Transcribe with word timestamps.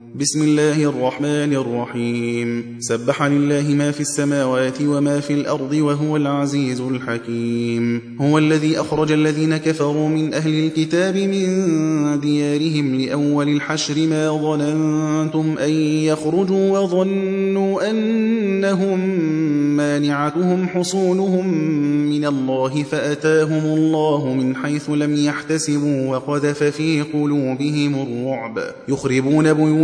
بسم 0.00 0.42
الله 0.42 0.84
الرحمن 0.84 1.54
الرحيم. 1.54 2.76
سبح 2.80 3.22
لله 3.22 3.74
ما 3.74 3.90
في 3.90 4.00
السماوات 4.00 4.82
وما 4.82 5.20
في 5.20 5.32
الأرض 5.34 5.72
وهو 5.72 6.16
العزيز 6.16 6.80
الحكيم. 6.80 8.02
هو 8.20 8.38
الذي 8.38 8.80
أخرج 8.80 9.12
الذين 9.12 9.56
كفروا 9.56 10.08
من 10.08 10.34
أهل 10.34 10.64
الكتاب 10.66 11.16
من 11.16 12.20
ديارهم 12.20 12.94
لأول 12.94 13.48
الحشر 13.48 14.06
ما 14.06 14.28
ظننتم 14.28 15.58
أن 15.58 15.70
يخرجوا 16.10 16.78
وظنوا 16.78 17.90
أنهم 17.90 19.00
مانعتهم 19.76 20.68
حصونهم 20.68 21.54
من 22.10 22.24
الله 22.24 22.82
فأتاهم 22.82 23.64
الله 23.64 24.34
من 24.34 24.56
حيث 24.56 24.90
لم 24.90 25.16
يحتسبوا 25.16 26.16
وقذف 26.16 26.62
في 26.62 27.02
قلوبهم 27.02 27.94
الرعب. 27.94 28.58
يخربون 28.88 29.52
بيوتهم 29.52 29.83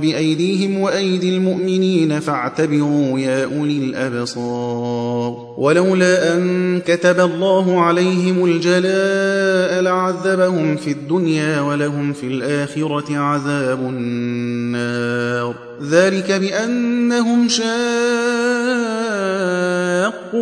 بأيديهم 0.00 0.78
وأيدي 0.78 1.36
المؤمنين 1.36 2.20
فاعتبروا 2.20 3.18
يا 3.18 3.44
أولي 3.44 3.78
الأبصار. 3.78 5.54
ولولا 5.58 6.34
أن 6.34 6.80
كتب 6.86 7.20
الله 7.20 7.80
عليهم 7.80 8.44
الجلاء 8.44 9.82
لعذبهم 9.82 10.76
في 10.76 10.90
الدنيا 10.90 11.60
ولهم 11.60 12.12
في 12.12 12.26
الآخرة 12.26 13.16
عذاب 13.16 13.80
النار. 13.80 15.54
ذلك 15.90 16.32
بأنهم 16.32 17.48
شاقوا 17.48 17.68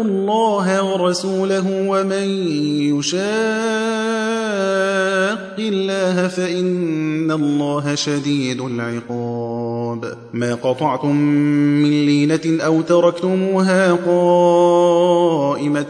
الله 0.05 0.83
ورسوله 0.93 1.87
ومن 1.89 2.29
يشاق 2.99 3.27
الله 5.59 6.29
فإن 6.29 7.31
الله 7.31 7.95
شديد 7.95 8.61
العقاب. 8.61 10.15
ما 10.33 10.55
قطعتم 10.55 11.17
من 11.83 12.07
لينة 12.07 12.65
أو 12.65 12.81
تركتموها 12.81 13.93
قائمة 14.07 15.29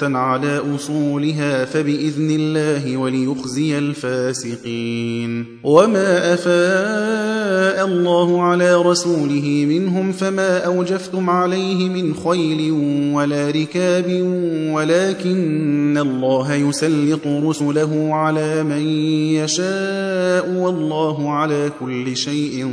على 0.02 0.62
أصولها 0.74 1.64
فبإذن 1.64 2.30
الله 2.30 2.96
وليخزي 2.96 3.78
الفاسقين. 3.78 5.46
وما 5.64 6.34
أفاء 6.34 7.86
الله 7.86 8.42
على 8.42 8.74
رسوله 8.74 9.66
منهم 9.68 10.12
فما 10.12 10.58
أوجفتم 10.58 11.30
عليه 11.30 11.88
من 11.88 12.14
خيل 12.14 12.72
ولا 13.14 13.50
ركاب 13.50 14.06
ولكن 14.72 15.98
الله 15.98 16.54
يسلط 16.54 17.26
رسله 17.26 18.14
على 18.14 18.64
من 18.64 18.86
يشاء. 19.36 19.55
والله 20.56 21.30
على 21.32 21.70
كل 21.80 22.16
شيء 22.16 22.70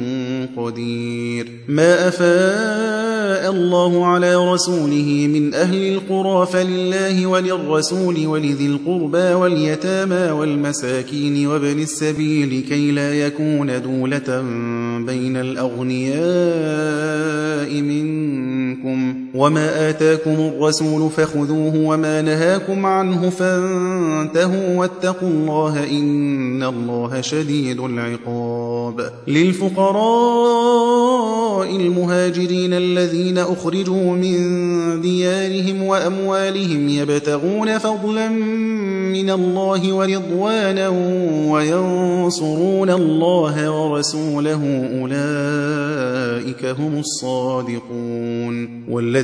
قدير. 0.57 1.51
ما 1.67 2.07
أفاء 2.07 3.51
الله 3.51 4.05
على 4.05 4.35
رسوله 4.35 5.29
من 5.33 5.53
أهل 5.53 5.93
القرى 5.93 6.45
فلله 6.45 7.27
وللرسول 7.27 8.27
ولذي 8.27 8.65
القربى 8.65 9.33
واليتامى 9.33 10.31
والمساكين 10.31 11.47
وابن 11.47 11.81
السبيل 11.81 12.63
كي 12.69 12.91
لا 12.91 13.13
يكون 13.13 13.81
دولة 13.81 14.41
بين 15.05 15.37
الأغنياء 15.37 16.13
منكم 17.81 18.52
وما 19.33 19.89
آتاكم 19.89 20.31
الرسول 20.31 21.09
فخذوه 21.09 21.75
وما 21.75 22.21
نهاكم 22.21 22.85
عنه 22.85 23.29
فانتهوا 23.29 24.77
واتقوا 24.77 25.29
الله 25.29 25.83
إن 25.89 26.63
الله 26.63 27.21
شديد 27.21 27.79
العقاب 27.79 29.09
للفقراء 29.27 30.83
المهاجرين 31.75 32.73
الذين 32.73 33.37
أخرجوا 33.37 34.11
من 34.13 35.01
ديارهم 35.01 35.83
وأموالهم 35.83 36.89
يبتغون 36.89 37.77
فضلا 37.77 38.29
من 39.13 39.29
الله 39.29 39.93
ورضوانا 39.93 40.89
وينصرون 41.49 42.89
الله 42.89 43.71
ورسوله 43.71 44.89
أولئك 45.01 46.65
هم 46.65 46.99
الصادقون 46.99 48.83
والذين 48.89 49.23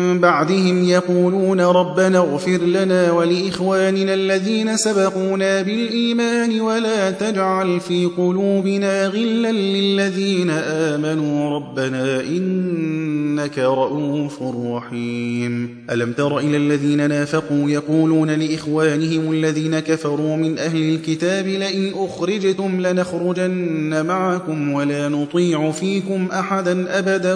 بعدهم 0.19 0.83
يقولون 0.83 1.61
ربنا 1.61 2.19
اغفر 2.19 2.57
لنا 2.57 3.11
ولإخواننا 3.11 4.13
الذين 4.13 4.77
سبقونا 4.77 5.61
بالإيمان 5.61 6.61
ولا 6.61 7.11
تجعل 7.11 7.79
في 7.79 8.05
قلوبنا 8.05 9.07
غلا 9.07 9.51
للذين 9.51 10.49
آمنوا. 10.49 11.55
ربنا 11.55 12.21
إنك 12.21 13.59
رؤوف 13.59 14.43
رحيم. 14.65 15.77
ألم 15.91 16.11
تر 16.11 16.37
إلى 16.39 16.57
الذين 16.57 17.09
نافقوا 17.09 17.69
يقولون 17.69 18.29
لإخوانهم 18.29 19.31
الذين 19.31 19.79
كفروا 19.79 20.35
من 20.35 20.57
أهل 20.57 20.93
الكتاب 20.93 21.47
لئن 21.47 21.91
أخرجتم 21.95 22.81
لنخرجن 22.81 24.05
معكم 24.05 24.73
ولا 24.73 25.09
نطيع 25.09 25.71
فيكم 25.71 26.27
أحدا 26.33 26.99
أبدا 26.99 27.33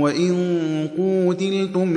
وإن 0.00 0.36
قوتلتم 0.98 1.96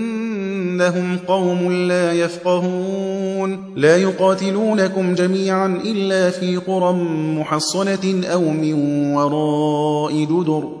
إنهم 0.81 1.17
قوم 1.27 1.71
لا 1.71 2.13
يفقهون. 2.13 3.73
لا 3.75 3.97
يقاتلونكم 3.97 5.15
جميعا 5.15 5.67
إلا 5.85 6.29
في 6.29 6.57
قرى 6.57 6.93
محصنة 7.37 8.27
أو 8.33 8.41
من 8.41 8.73
وراء 9.13 10.23
جدر. 10.23 10.80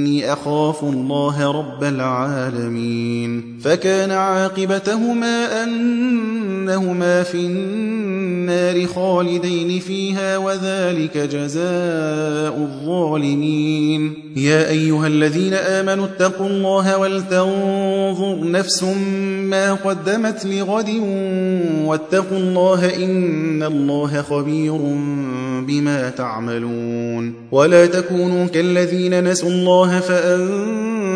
أخاف 0.07 0.83
الله 0.83 1.51
رب 1.51 1.83
العالمين 1.83 3.59
فكان 3.63 4.11
عاقبتهما 4.11 5.63
أنهما 5.63 7.23
في 7.23 7.37
النار 7.37 8.10
النار 8.41 8.87
خالدين 8.87 9.79
فيها 9.79 10.37
وذلك 10.37 11.17
جزاء 11.17 12.57
الظالمين. 12.57 14.13
يا 14.35 14.69
أيها 14.69 15.07
الذين 15.07 15.53
آمنوا 15.53 16.05
اتقوا 16.05 16.47
الله 16.47 16.97
ولتنظر 16.97 18.51
نفس 18.51 18.83
ما 19.43 19.73
قدمت 19.73 20.45
لغد 20.45 20.89
واتقوا 21.85 22.37
الله 22.37 22.95
إن 22.95 23.63
الله 23.63 24.21
خبير 24.21 24.77
بما 25.67 26.09
تعملون. 26.09 27.33
ولا 27.51 27.85
تكونوا 27.85 28.45
كالذين 28.45 29.23
نسوا 29.23 29.49
الله 29.49 29.99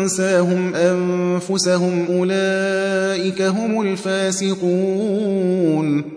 فأنساهم 0.06 0.74
أنفسهم 0.74 2.06
أولئك 2.08 3.42
هم 3.42 3.82
الفاسقون. 3.82 5.24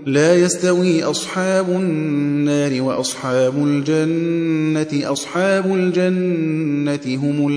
لا 0.05 0.35
يستوي 0.35 1.03
أصحاب 1.03 1.69
النار 1.69 2.81
وأصحاب 2.81 3.53
الجنة 3.57 5.11
أصحاب 5.11 5.65
الجنة 5.75 6.99
هم 7.23 7.47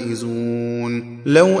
الفائزون. 0.00 1.04
لو 1.26 1.60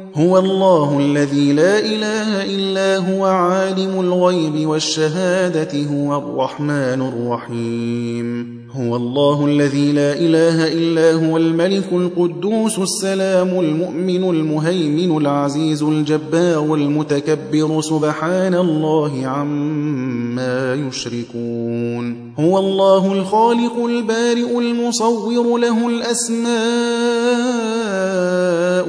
هو 0.15 0.39
الله 0.39 0.99
الذي 0.99 1.53
لا 1.53 1.79
إله 1.79 2.43
إلا 2.43 2.97
هو 2.97 3.25
عالم 3.25 3.99
الغيب 3.99 4.67
والشهادة 4.67 5.85
هو 5.85 6.17
الرحمن 6.17 7.01
الرحيم. 7.01 8.61
هو 8.75 8.95
الله 8.95 9.45
الذي 9.45 9.91
لا 9.91 10.13
إله 10.13 10.67
إلا 10.67 11.27
هو 11.27 11.37
الملك 11.37 11.93
القدوس 11.93 12.79
السلام 12.79 13.59
المؤمن 13.59 14.29
المهيمن 14.29 15.17
العزيز 15.17 15.83
الجبار 15.83 16.73
المتكبر 16.75 17.81
سبحان 17.81 18.55
الله 18.55 19.27
عما 19.27 20.75
يشركون. 20.75 22.33
هو 22.39 22.59
الله 22.59 23.13
الخالق 23.13 23.85
البارئ 23.85 24.59
المصور 24.59 25.57
له 25.57 25.87
الأسماء 25.87 26.51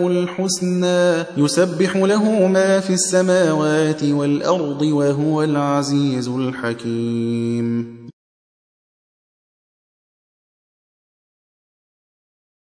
الحسنى. 0.06 1.11
يسبح 1.36 1.96
له 1.96 2.46
ما 2.46 2.80
في 2.80 2.92
السماوات 2.92 4.04
والأرض 4.04 4.82
وهو 4.82 5.42
العزيز 5.42 6.28
الحكيم. 6.28 8.01